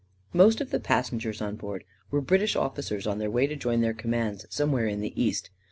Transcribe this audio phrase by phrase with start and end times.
[0.33, 3.93] Most of the passengers on board were British officers on their way to join their
[3.93, 5.51] commands some where in the east.